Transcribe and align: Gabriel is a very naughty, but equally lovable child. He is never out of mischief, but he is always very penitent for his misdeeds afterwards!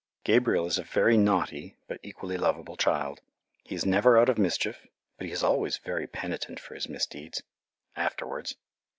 Gabriel 0.23 0.65
is 0.65 0.79
a 0.79 0.83
very 0.83 1.15
naughty, 1.15 1.77
but 1.87 1.99
equally 2.01 2.35
lovable 2.35 2.75
child. 2.75 3.21
He 3.63 3.75
is 3.75 3.85
never 3.85 4.17
out 4.17 4.29
of 4.29 4.37
mischief, 4.39 4.87
but 5.19 5.27
he 5.27 5.31
is 5.31 5.43
always 5.43 5.77
very 5.77 6.07
penitent 6.07 6.59
for 6.59 6.73
his 6.73 6.89
misdeeds 6.89 7.43
afterwards! 7.95 8.55